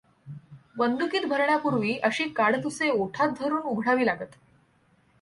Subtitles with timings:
[0.77, 4.35] बंदुकीत भरण्यापूर्वी अशी काडतुसे ओठात धरून उघडावी लागत.